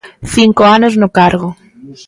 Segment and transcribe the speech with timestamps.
[0.35, 1.49] Cinco anos no cargo.